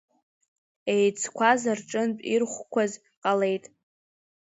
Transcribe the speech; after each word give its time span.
Еицқәаз 0.95 1.61
рҿынтә 1.77 2.21
ирхәқәаз 2.33 2.91
ҟалеит,… 3.21 3.65